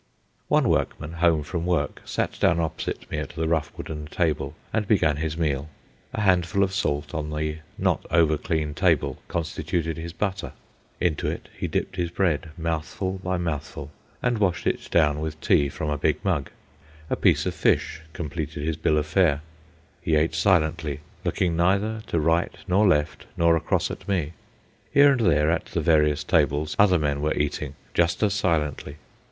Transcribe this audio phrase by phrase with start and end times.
[0.47, 4.87] One workman, home from work, sat down opposite me at the rough wooden table, and
[4.87, 5.69] began his meal.
[6.13, 10.53] A handful of salt on the not over clean table constituted his butter.
[10.99, 13.91] Into it he dipped his bread, mouthful by mouthful,
[14.23, 16.49] and washed it down with tea from a big mug.
[17.11, 19.43] A piece of fish completed his bill of fare.
[20.01, 24.33] He ate silently, looking neither to right nor left nor across at me.
[24.91, 28.95] Here and there, at the various tables, other men were eating, just as silently.